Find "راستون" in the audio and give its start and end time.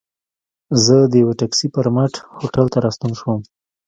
2.85-3.11